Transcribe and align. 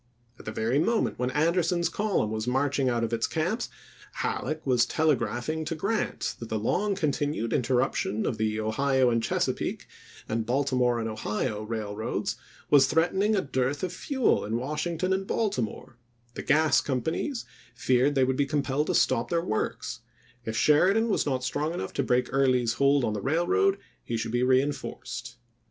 At 0.39 0.45
the 0.45 0.51
very 0.51 0.79
moment 0.79 1.19
when 1.19 1.29
Anderson's 1.29 1.87
column 1.87 2.31
was 2.31 2.47
marching 2.47 2.89
out 2.89 3.03
of 3.03 3.13
its 3.13 3.27
camps, 3.27 3.69
Halleck 4.13 4.65
was 4.65 4.87
telegraph 4.87 5.47
ing 5.47 5.63
to 5.65 5.75
Grant 5.75 6.33
that 6.39 6.49
the 6.49 6.57
long 6.57 6.95
continued 6.95 7.53
interruption 7.53 8.25
of 8.25 8.39
the 8.39 8.59
Ohio 8.59 9.11
and 9.11 9.21
Chesapeake 9.21 9.85
and 10.27 10.43
Baltimore 10.43 10.99
and 10.99 11.07
Ohio 11.07 11.61
Railroads 11.61 12.35
was 12.71 12.87
threatening 12.87 13.35
a 13.35 13.41
dearth 13.43 13.83
of 13.83 13.93
fuel 13.93 14.43
in 14.43 14.57
Washington 14.57 15.13
and 15.13 15.27
Baltimore; 15.27 15.99
the 16.33 16.41
gas 16.41 16.81
companies 16.81 17.45
feared 17.75 18.15
they 18.15 18.23
would 18.23 18.35
be 18.37 18.47
compelled 18.47 18.87
to 18.87 18.95
stop 18.95 19.29
their 19.29 19.45
works; 19.45 19.99
if 20.45 20.57
Sheridan 20.57 21.09
was 21.09 21.27
not 21.27 21.43
strong 21.43 21.75
enough 21.75 21.93
to 21.93 22.01
break 22.01 22.27
Early's 22.31 22.73
hold 22.73 23.03
on 23.03 23.13
the 23.13 23.21
railroad, 23.21 23.77
he 24.03 24.17
should 24.17 24.31
be 24.31 24.41
reenforced. 24.41 25.35